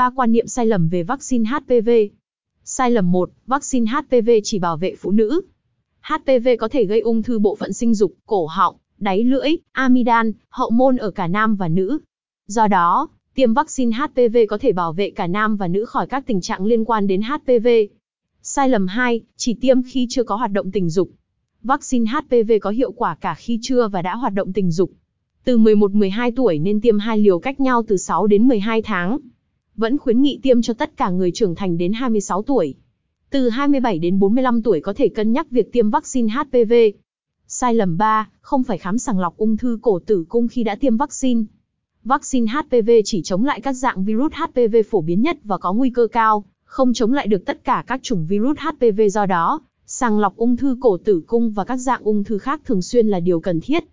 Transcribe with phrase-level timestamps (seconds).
[0.00, 1.90] Ba quan niệm sai lầm về vaccine HPV.
[2.64, 5.40] Sai lầm 1, vaccine HPV chỉ bảo vệ phụ nữ.
[6.00, 10.32] HPV có thể gây ung thư bộ phận sinh dục, cổ họng, đáy lưỡi, amidan,
[10.48, 11.98] hậu môn ở cả nam và nữ.
[12.46, 16.26] Do đó, tiêm vaccine HPV có thể bảo vệ cả nam và nữ khỏi các
[16.26, 17.68] tình trạng liên quan đến HPV.
[18.42, 21.10] Sai lầm 2, chỉ tiêm khi chưa có hoạt động tình dục.
[21.62, 24.90] Vaccine HPV có hiệu quả cả khi chưa và đã hoạt động tình dục.
[25.44, 29.18] Từ 11-12 tuổi nên tiêm hai liều cách nhau từ 6 đến 12 tháng.
[29.80, 32.74] Vẫn khuyến nghị tiêm cho tất cả người trưởng thành đến 26 tuổi.
[33.30, 36.72] Từ 27 đến 45 tuổi có thể cân nhắc việc tiêm vaccine HPV.
[37.46, 40.74] Sai lầm 3, không phải khám sàng lọc ung thư cổ tử cung khi đã
[40.74, 41.42] tiêm vaccine.
[42.04, 45.90] Vaccine HPV chỉ chống lại các dạng virus HPV phổ biến nhất và có nguy
[45.90, 50.18] cơ cao, không chống lại được tất cả các chủng virus HPV do đó, sàng
[50.18, 53.20] lọc ung thư cổ tử cung và các dạng ung thư khác thường xuyên là
[53.20, 53.84] điều cần thiết.